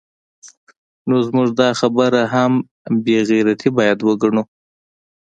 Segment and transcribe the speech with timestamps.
[1.07, 2.51] نو زموږ دا خبره هم
[3.05, 4.43] بې غیرتي باید وګڼو